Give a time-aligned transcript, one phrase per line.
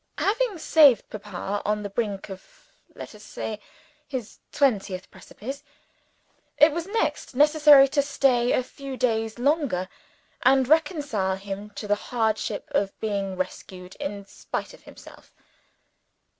[0.17, 3.59] Having saved Papa on the brink of let us say,
[4.07, 5.61] his twentieth precipice,
[6.57, 9.87] it was next necessary to stay a few days longer
[10.41, 15.35] and reconcile him to the hardship of being rescued in spite of himself.